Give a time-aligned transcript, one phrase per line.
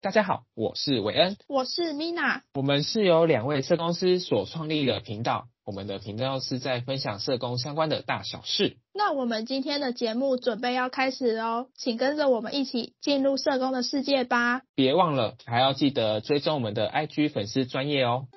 [0.00, 5.48] 大家好，我是韦恩，我是 Mina，我们是由两位社工师所创立的频道。
[5.64, 8.76] 我们的频道是在分享社工相关的大小事。
[8.94, 14.62] 那我们今天的节目准备要开始喽，请跟着我们一起进入社工的世界吧。
[14.76, 18.28] 别忘了还要记得追踪我们的 IG 粉丝专业哦。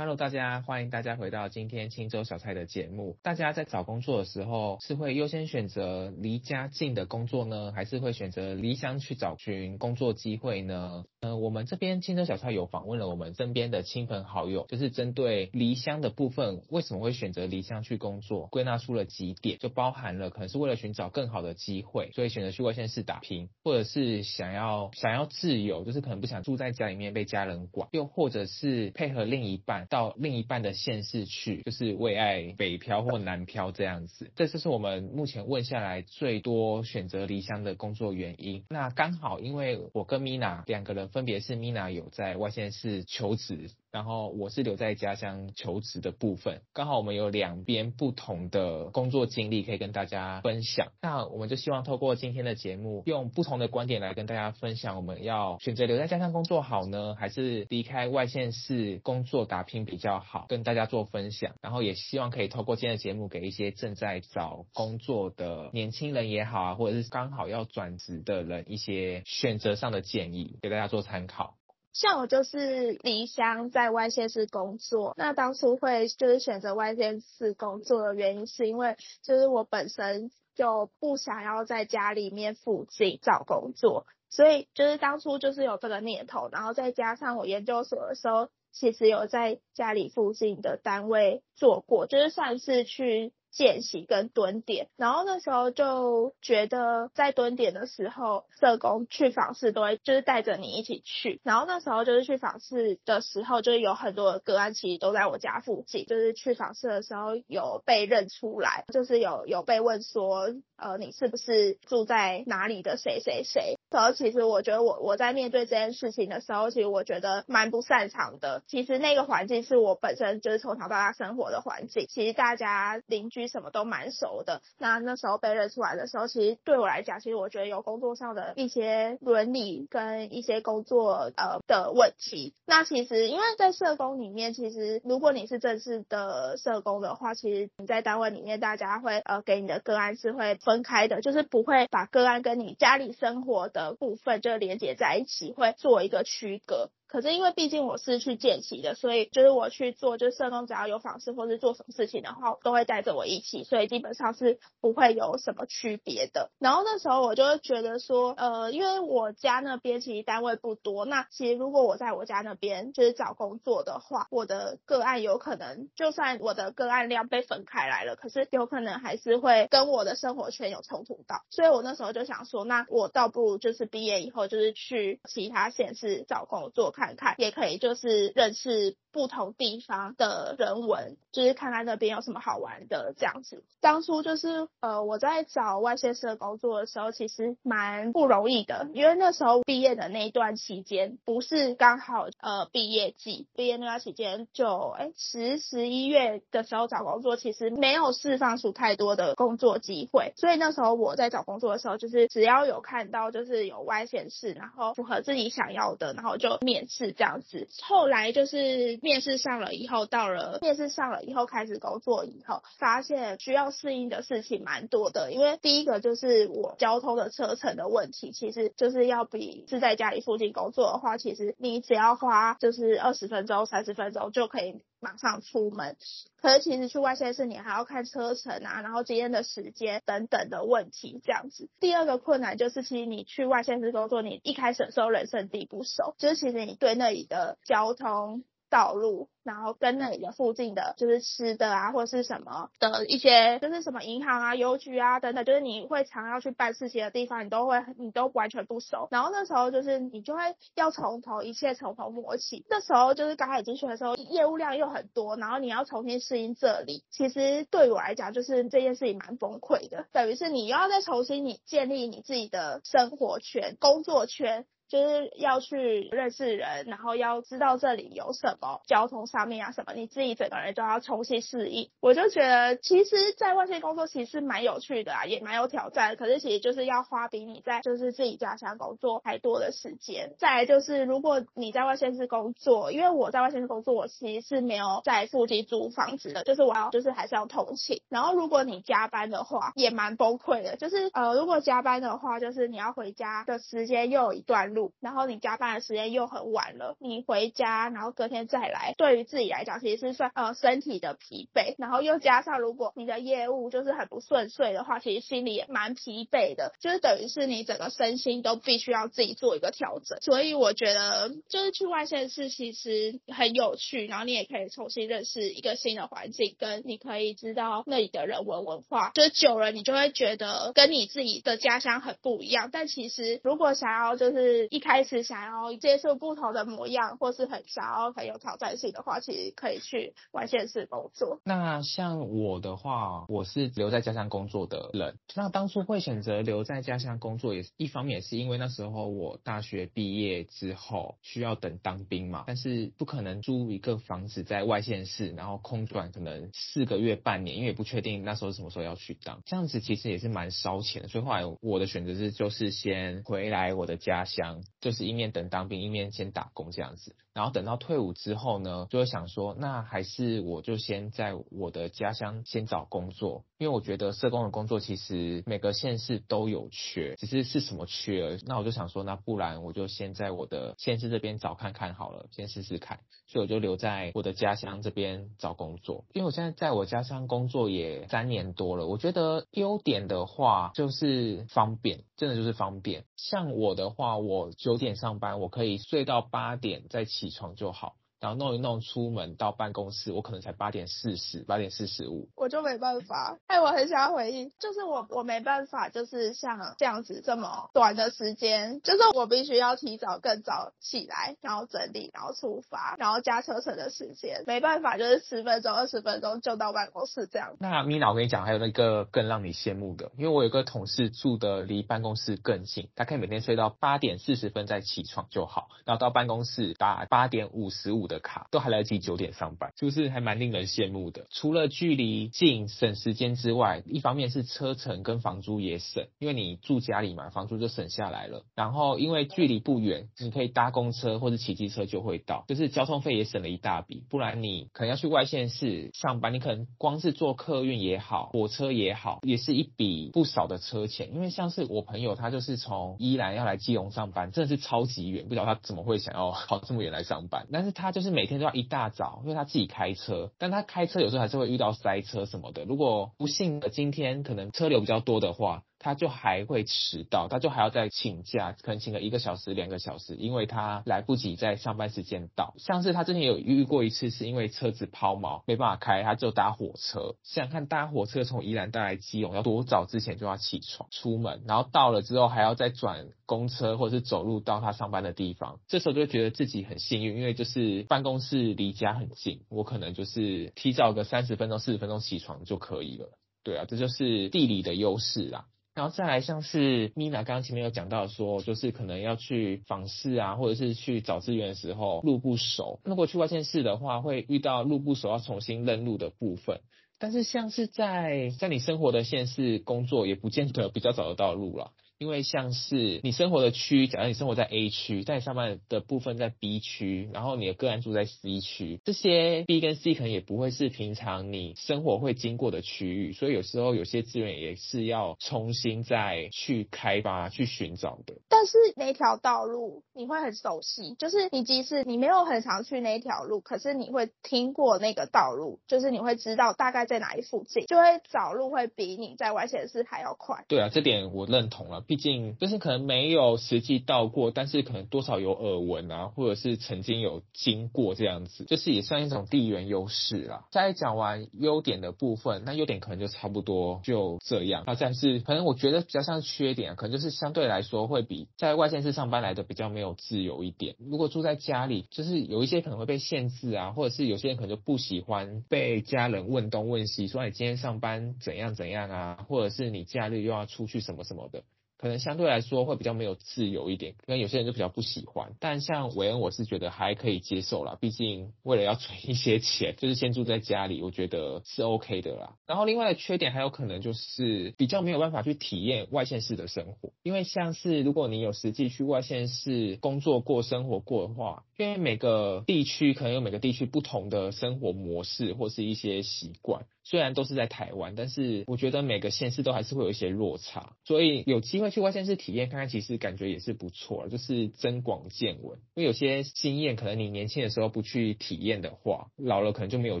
[0.30, 3.16] 大家欢迎大家回到今天青州小菜的节目。
[3.20, 11.02] 大家在找工作的时候，是会优先选择离家近的工作呢，还是会选择离乡去找寻工作机会呢？
[11.20, 38.64] 呃，我们这边青州小菜有访问了我们身边的亲朋好友，就是针对离乡的部分，为什么会选择离乡去工作，归纳出了几点，就包含了可能是为了寻找更好的机会，所以选择去外县市打拼，或者是想要想要自由，就是可能不想住在家里面被家人管，又或者是配合另一半到另一半的县市去，就是为爱北漂或南漂这样子，这就是我们目前问下来最多选择离乡的工作原因。
[38.70, 43.70] 那刚好因为我跟 Mina 两个人，分别是 Mina 有在外线是求职。
[43.90, 50.88] 然后我是留在家乡求职的部分，刚好我们有两边不同的工作经历可以跟大家分享。
[51.02, 60.46] 那我们就希望透过今天的节目，用不同的观点来跟大家分享，我们要选择留在家乡工作好呢，还是离开外县市工作打拼比较好？
[60.48, 61.54] 跟大家做分享。
[61.60, 71.54] 然后也希望可以透过今天的节目，给一些正在找工作的年轻人也好啊，或者是刚好要转职的人一些选择上的建议，给大家做参考。
[71.92, 93.32] 像我就是离乡在外县市工作，那当初会就是选择外县市工作的原因，是因为就是我本身就不想要在家里面附近找工作，所以就是当初就是有这个念头，然后再加上我研究所的时候，其实有在家里附近的单位做过，就是算是去。
[93.50, 113.76] 见习跟蹲点，然后那时候就觉得在蹲点的时候，社工去访视都会就是带着你一起去，然后那时候就是去访视的时候，就是有很多的个案其实都在我家附近，就是去访视的时候有被认出来，就是有有被问说，呃，你是不是住在哪里的谁谁谁？
[113.90, 118.62] 然后其实我觉得我我在面对这件事情的时候，其实我觉得蛮不擅长的。
[118.68, 124.62] 其实那个环境是我本身就是从小到大生活的环境，其实大家邻居什么都蛮熟的。
[124.78, 132.54] 那那时候被认出来的时候，其实对我来讲，其实我觉得有工作上的一些伦理跟一些工作呃的问题。
[132.64, 143.80] 那其实因为在社工里面，其实如果你是正式的社工的话，其实你在单位里面，大家会呃给你的个案是会分开的，就是不会把个案跟你家里生活的。
[143.80, 146.90] 的部分就连接在一起，会做一个区隔。
[147.10, 156.52] 可是因为毕竟我是去见习的，所以就是我去做，就是社工只要有访视或是做什么事情的话，都会带着我一起，所以基本上是不会有什么区别的。
[156.60, 171.42] 然后那时候我就会觉得说，呃，因为我家那边其实单位不多，那其实如果我在我家那边就是找工作的话，我的个案有可能，就算我的个案量被分开来了，可是有可能还是会跟我的生活圈有冲突到。
[171.50, 176.92] 所以我那时候就想说，那我倒不如就是毕业以后就是去其他县市找工作。
[177.00, 183.64] 看看也可以，就是认识不同地方的人文，就是看看那边有什么好玩的这样子。
[183.80, 206.89] 当初就是呃我在找外县市的工作的时候，其实蛮不容易的，因为那时候毕业的那一段期间，不是刚好呃毕业季，毕业那段期间就哎十十一月的时候找工作，其实没有释放出太多的工作机会，所以那时候我在找工作的时候，就是只要有看到就是有外县市，然后符合自己想要的，然后就面。
[206.90, 215.32] 是这样子，后来就是面试上了以后，到了面试上了以后开始工作以后，发现需要适应的事情蛮多的。
[215.32, 224.82] 因为第一个就是我交通的车程的问题，其实就是要比是在家里附近工作的话，其实你只要花就是二十分钟、三十分钟就可以。
[225.00, 225.96] 马上出门，
[226.40, 231.68] 可是其实去外县市你还要看车程啊，然后今天的时间等等的问题这样子。
[231.80, 238.44] 第二个困难就是，其实你去外县市工作，你一开始的时候人生地不熟，就是其实你对那里的交通。
[238.70, 249.08] 道路，然后跟那里的附近的，就是吃的啊，或是什么的一些，就是什么银行啊、邮局啊等等，就是你会常要去办事情的地方，你都会你都完全不熟。
[249.10, 252.64] 然后那时候就是你就会要从头，一切从头摸起。
[252.70, 257.02] 那时候就是刚开始进去的时候，业务量又很多，然后你要重新适应这里。
[257.10, 264.64] 其实对我来讲，就是这件事情蛮崩溃的，等于是你又要再重新你建立你自己的生活圈、工作圈。
[264.90, 271.88] 就是要去认识人，然后要知道这里有什么交通上面啊什么，你自己整个人都要重新适应。
[272.00, 276.16] 我就觉得，其实，在外县工作其实蛮有趣的啊，也蛮有挑战。
[276.16, 280.34] 可是其实就是要花比你在就是自己家乡工作还多的时间。
[280.38, 288.02] 再来就是，如果你在外县市工作，因为我在外县市工作，我其实是没有在附近租房子的，就是我要就是还是要通勤。
[288.08, 290.74] 然后如果你加班的话，也蛮崩溃的。
[290.74, 294.79] 就是呃，如果加班的话，就是你要回家的时间又有一段路。
[295.00, 310.18] 然后你加班的时间又很晚了，你回家，然后隔天再来，对于自己来讲，其实是算呃身体的疲惫，然后又加上如果你的业务就是很不顺遂的话，其实心里也蛮疲惫的，就是等于是你整个身心都必须要自己做一个调整。
[310.20, 322.70] 所以我觉得就是去外县市其实很有趣，然后你也可以重新认识一个新的环境，跟你可以知道那里的人文文化，就是久了你就会觉得跟你自己的家乡很不一样。
[322.72, 331.40] 但其实如果想要就是一开始想要接触不同的模样，或是很想要很有挑战性的话，其实可以去外县市工作。
[331.44, 335.18] 那像我的话，我是留在家乡工作的人。
[335.34, 351.08] 那当初会选择留在家乡工作，也是一方面也是因为那时候我大学毕业之后需要等当兵嘛，但是不可能租一个房子在外县市，然后空转可能四个月半年，因为也不确定那时候什么时候要去当，这样子其实也是蛮烧钱的。
[351.08, 355.10] 所以后来我的选择是就是先回来我的家乡，就是。
[355.10, 368.42] 一面等当兵，一面先打工这样子，然后等到退伍之后呢，就会想说，那还是我就先在我的家乡先找工作，因为我觉得社工的工作其实每个县市都有缺，只是是什么缺而已。
[368.46, 373.00] 那我就想说，那不然我就先在我的县市这边找看看好了，先试试看。
[373.26, 383.04] 所以我就留在我的家乡这边找工作，因为我现在在我家乡工作也三年多了，我觉得优点的话就是方便，真的就是方便。
[383.16, 387.98] 像我的话，我九点上班，我可以睡到八点再起起床就好。
[388.20, 393.38] 然后弄一弄，出门到办公室，我可能才八点四十，八点四十五，我就没办法。
[393.46, 407.56] 哎，我很想要回应，就是我我没办法，就是像这样子这么短的时间，就是我必须要提早更早起来，然后整理，然后出发，然后加车程的时间，没办法，就是十分钟、二十分钟就到办公室这样。
[407.58, 418.09] 那米娜，我跟你讲，还有那个更让你羡慕的，因为我有个同事住的离办公室更近，他可以每天睡到八点四十分再起床就好，然后到办公室打八点五十五。
[418.10, 421.26] 的卡都还来得及九点上班，就是还蛮令人羡慕的？
[421.30, 428.42] 除了距离近省时间之外，一方面是车程跟房租也省，因为你住家里嘛，房租就省下来了。
[428.56, 434.04] 然后因为距离不远，你可以搭公车或者骑机车就会到，就是交通费也省了一大笔。
[434.10, 441.14] 不然你可能要去外县市上班，你可能光是坐客运也好，火车也好，也是一笔不少的车钱。
[441.14, 447.99] 因为像是我朋友，他就是从宜兰要来基隆上班，真的是超级远，不知道他怎么会想要跑这么远来上班，但是他就。
[448.00, 452.64] 就是每天都要一大早，因为他自己开车，但他开车有时候还是会遇到塞车什么的。
[452.64, 455.64] 如果不幸的今天可能车流比较多的话。
[455.82, 462.54] 他就还会迟到，他就还要再请假，可能请个一个小时、两个小时，因为他来不及在上班时间到。
[462.58, 467.14] 像是他之前有遇过一次，是因为车子抛锚没办法开，他就搭火车。
[467.22, 475.60] 想看搭火车从宜兰带来基隆，要多早之前就要起床出门，然后到了之后还要再转公车或者是走路到他上班的地方。
[475.66, 483.08] 这时候就会觉得自己很幸运，因为就是办公室离家很近，我可能就是提早个三十分钟、四十分钟起床就可以了。
[483.42, 485.46] 对啊，这就是地理的优势啦。
[485.80, 492.80] 然后再来，像是 Mina 刚刚前面有讲到说，就是可能要去访视啊，或者是去找资源的时候路不熟。
[492.84, 496.60] 如果去外县市的话，会遇到路不熟要重新认路的部分。
[496.98, 501.70] 但是像是在在你生活的县市工作，也不见得比较找得到路了。
[502.00, 518.14] 因为像是你生活的区，假如你生活在 A 区，在上班的部分在 B 区，然后你的个案住在 C 区，这些 B 跟 C 可能也不会是平常你生活会经过的区域，所以有时候有些资源也是要重新再去开发、去寻找的。
[518.30, 530.46] 但是那条道路你会很熟悉，就是你即使你没有很常去那条路，可是你会听过那个道路，就是你会知道大概在哪一附近，就会找路会比你在外县市还要快。
[530.48, 531.84] 对啊，这点我认同了。
[531.90, 540.46] 毕竟就是可能没有实际到过，但是可能多少有耳闻啊，或者是曾经有经过这样子，就是也算一种地缘优势啦。
[540.52, 544.62] 再讲完优点的部分，那优点可能就差不多就这样。
[544.68, 550.76] 那再是可能我觉得比较像缺点，可能就是相对来说会比在外县市上班来的比较没有自由一点。
[550.78, 561.42] 如果住在家里，就是有一些可能会被限制啊，或者是有些人可能就不喜欢被家人问东问西，说你今天上班怎样怎样啊，或者是你假日又要出去什么什么的。
[561.80, 565.32] 可能相对来说会比较没有自由一点，跟有些人就比较不喜欢。
[565.40, 572.34] 但像韦恩，我是觉得还可以接受啦，毕竟为了要存一些钱，就是先住在家里，我觉得是 OK 的啦。
[572.46, 586.66] 然后另外的缺点还有可能就是比较没有办法去体验外县市的生活，因为像是如果你有实际去外县市工作过、生活过的话，因为每个地区可能有每个地区不同的生活模式或是一些习惯。
[586.90, 595.60] 虽然都是在台湾，但是我觉得每个县市都还是会有一些落差，所以有机会去外县市体验看看，其实感觉也是不错，就是增广见闻。
[595.76, 600.00] 因为有些经验可能你年轻的时候不去体验的话，老了可能就没有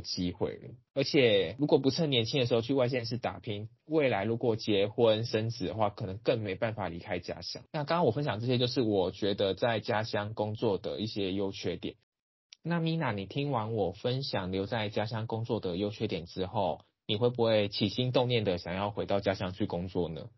[0.00, 0.74] 机会了。
[0.92, 7.62] 而且如果不趁年轻的时候去外县市打拼，未来如果结婚生子的话，可能更没办法离开家乡。
[7.72, 11.94] 那刚刚我分享这些，就是我觉得在家乡工作的一些优缺点。
[12.62, 20.28] 那 Mina，你听完我分享留在家乡工作的优缺点之后，你会不会起心动念的想要回到家乡去工作呢？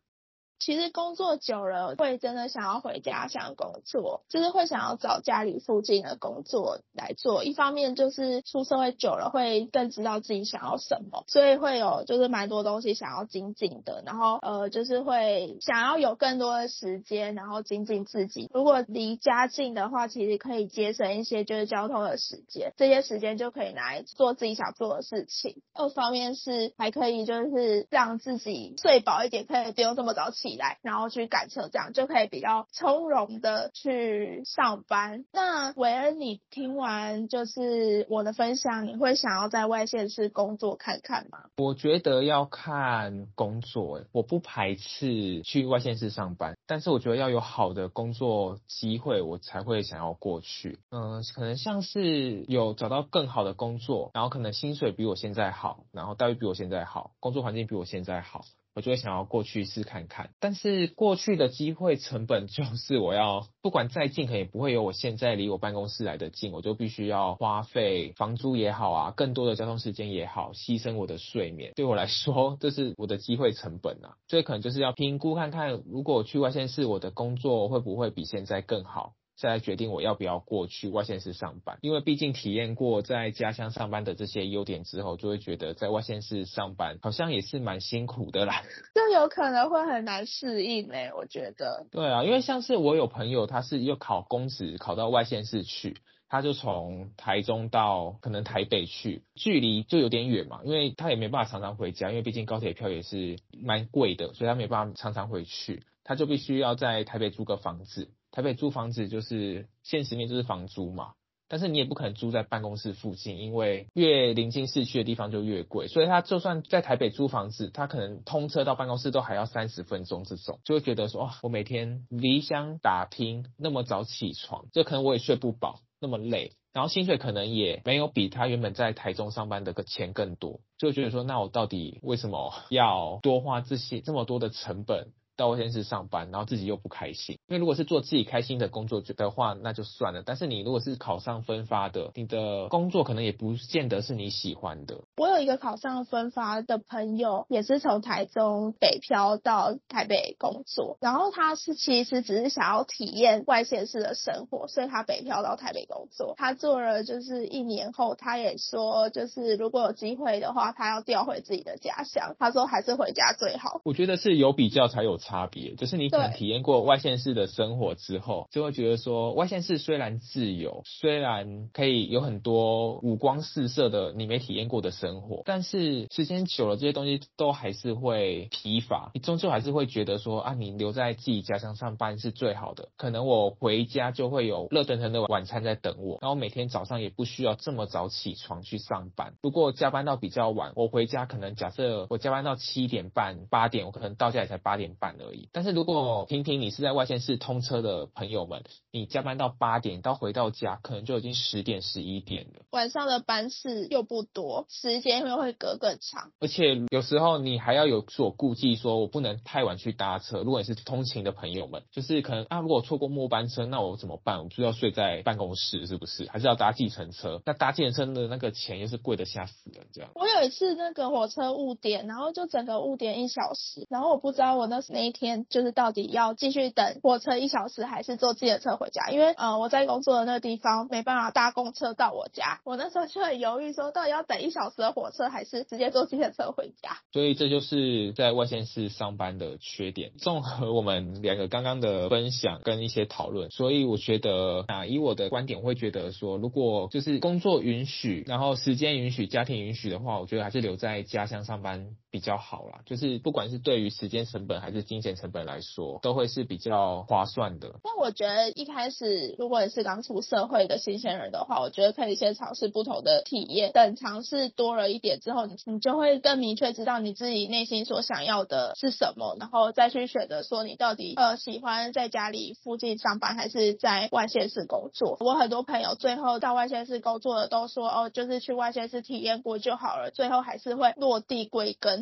[0.59, 7.43] 其实工作久了，会真的想要回家乡工作，就是会想要找家里附近的工作来做。
[7.43, 14.05] 一方面就是出社会久了，会更知道自己想要什么，所以会有就是蛮多东西想要精进的。
[14.07, 18.49] 然后呃，就是会想要有更多的时间，然后精进自己。
[18.55, 25.61] 如果离家近的话，其实可以节省一些就是交通的时间，这些时间就可以来做自己想做的事情。
[25.75, 30.52] 二方面是还可以就是让自己睡饱一点，可以不用这么早起。
[30.57, 35.25] 来，然后去赶车，这样就可以比较从容的去上班。
[35.33, 41.45] 那韦恩，你听完就是我的分享，你会想要在外县市工作看看吗？
[41.57, 50.79] 我觉得要看工作，我不排斥去外县市上班，但是我觉得要有好的工作机会，我才会想要过去。
[50.91, 58.45] 嗯，可能像是有找到更好的工作，然后可能薪水比我现在好，然后待遇比我现在好，工作环境比我现在好。
[58.75, 79.13] 我就会想要过去试看看，但是过去的机会成本 就是我要不管再近，可能也不会有我现在离我办公室来的近，我就必须要花费房租也好啊，更多的交通时间也好，牺牲我的睡眠，对我来说这是我的机会成本啊，所以可能就是要评估看看，如果我去外县市，我的工作会不会比现在更好。
[79.37, 88.63] 再来决定我要不要过去外县市上班，因为毕竟体验过在家乡上班的这些优点之后，就会觉得在外县市上班好像也是蛮辛苦的啦，
[88.95, 91.87] 就有可能会很难适应诶、欸，我觉得。
[91.91, 95.97] 对啊，因为像是我有朋友，他是又考公职考到外县市去，
[96.29, 108.11] 他就从台中到可能台北去，距离就有点远嘛，因为他也没办法常常回家，因为毕竟高铁票也是蛮贵的，所以他没办法常常回去，他就必须要在台北租个房子。
[108.33, 111.13] 台北租房子就是现实面就是房租嘛，
[111.49, 135.13] 但是你也不可能租在办公室附近，因为越临近市区的地方就越贵，所以他就算在台北租房子，他可能通车到办公室都还要三十分钟这种，就会觉得说哇，我每天离乡打拼那么早起床，就可能我也睡不饱，那么累，然后薪水可能也没有比他原本在台中上班的个钱更多，就觉得说那我到底为什么要多花这些这么多的成本？
[135.37, 137.39] 到外县市上班，然后自己又不开心。
[137.49, 140.23] 因为如果是做自己开心的工作的话，那就算了。
[140.25, 145.03] 但是你如果是考上分发的，你的工作可能也不见得是你喜欢的。
[145.17, 156.35] 我有一个考上分发的朋友，也是从台中北漂到台北工作，然后他是其实只是想要体验外县市的生活，所以他北漂到台北工作。
[156.37, 162.35] 他做了就是一年后，他也说就是如果有机会的话，他要调回自己的家乡。
[162.39, 163.81] 他说还是回家最好。
[163.85, 179.13] 我觉得是有比较才有差别，就是你可能体验过外县市的生活之后，就会觉得说，外县市虽然自由，虽然可以有很多五光四色的你没体验过的生活，但是时间久了，这些东西都还是会疲乏。
[179.15, 182.89] 你终究还是会觉得说，啊，你留在自己家乡上班是最好的。
[182.97, 189.35] 可能我回家就会有热腾腾的晚餐在等我，然后每天早上也不需要这么早起床去上班。
[189.41, 195.12] 如果加班到比较晚，我回家可能假设我加班到七点半、八点，我可能到家也才八点半。
[195.13, 195.49] 班而已。
[195.53, 202.65] 但是如果婷婷你是在外县市通车的朋友们，你加班到八点，到回到家可能就已经十点十一点了。
[202.71, 206.33] 晚上的班次又不多，时间又会隔更长。
[206.41, 210.43] 而且有时候你还要有所顾忌，说我不能太晚去搭车。
[210.43, 214.43] 如果你是通勤的朋友们，就是可能啊，如果错过末班车，那我怎么办？
[214.43, 216.29] 我就要睡在办公室，是不是？
[216.31, 217.41] 还是要搭计程车？
[217.45, 220.11] 那搭计程车的那个钱又是贵的吓死人，这样。
[220.15, 236.99] 我有一次那个火车误点，然后就整个误点一小时，然后我不知道我那那一天就是到底要继续等火车一小时，还是坐计程车回家，因为呃我在工作的那个地方没办法搭公车到我家，我那时候就很犹豫，说到底要等一小时的火车，还是直接坐计程车回家。
[237.13, 240.13] 所以这就是在外县市上班的缺点。
[240.19, 252.81] 综合我们两个刚刚的分享跟一些讨论，所以我觉得啊，以我的观点，我会觉得说，如果就是工作允许，然后时间允许，家庭允许的话，我觉得还是留在家乡上班比较好啦。
[252.85, 257.81] 就是不管是对于时间成本还是金钱成本来说，都会是比较划算的。
[257.83, 275.17] 那我觉得一开始如果你是刚出社会的新鲜人的话，我觉得可以先尝试不同的体验，等尝试多了一点之后，你你就会更明确知道你自己内心所想要的是什么，然后再去选择说你到底呃喜欢在家里附近上班还是在外县市工作。
[275.21, 282.02] 我很多朋友最后到外县市工作的都说哦，就是去外县市体验过就好了，最后还是会落地归根。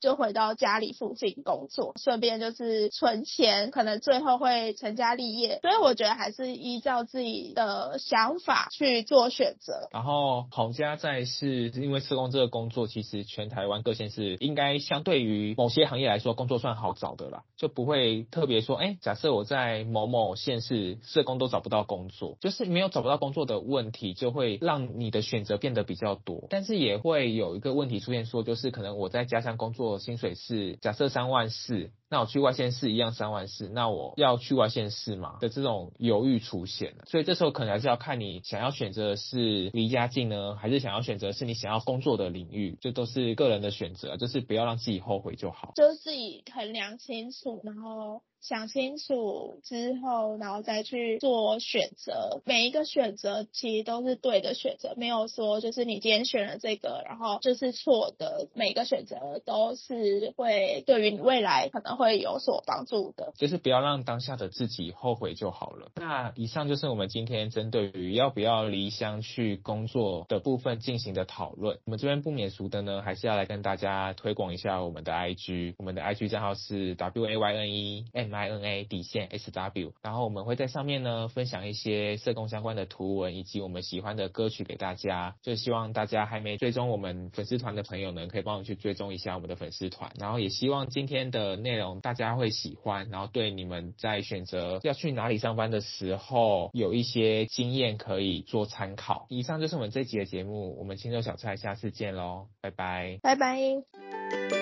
[0.00, 5.58] 就回到家里附近工作，顺便就是存钱，可能最后会成家立业。
[5.60, 9.88] 所以我觉得还是依照自己的想法去做选择。
[9.90, 26.44] 然后好家在是因为社工这个工作，其实全台湾各县市应该相对于某些行业来说，工作算好找的啦，就不会特别说，哎，假设我在某某县市社工都找不到工作，就是没有找不到工作的问题，就会让你的选择变得比较多。
[26.50, 29.87] 但是也会有一个问题出现，说就是可能我在家乡工作。
[29.96, 48.22] 薪水是假设三万四，那我去外县市一样三万四，那我要去外县市嘛的这种犹豫出现了，所以这时候可能还是要看你想要选择的是离家近呢，还是想要选择是你想要工作的领域，这都是个人的选择，就是不要让自己后悔就好，就是自己衡量清楚，然后。
[48.40, 52.40] 想清楚之后，然后再去做选择。
[52.44, 58.46] 每一个选择其实都是对的选择，没有说就是你今天选了这个，然后就是错的。
[58.54, 63.34] 每个选择都是会对于你未来可能会有所帮助的。
[63.36, 65.90] 就是不要让当下的自己后悔就好了。
[65.96, 71.78] 那以上就是我们今天针对于要不要离乡去工作的部分进行的讨论。
[71.84, 75.74] 我们这边不免俗的呢，还是要来跟大家推广一下我们的 IG。
[75.76, 78.28] 我们的 IG 账号是 W A Y N E M。
[78.38, 99.26] I N A 底线 S W，然后我们会在上面呢分享一些社工相关的图文以及我们喜欢的歌曲给大家，就希望大家还没追踪我们粉丝团的朋友呢，可以帮我去追踪一下我们的粉丝团，然后也希望今天的内容大家会喜欢，然后对你们在选择要去哪里上班的时候有一些经验可以做参考。
[99.28, 104.57] 以上就是我们这集的节目，我们青州小菜下次见喽，拜拜，拜拜。